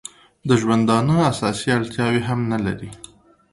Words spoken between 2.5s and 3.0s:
نه لري.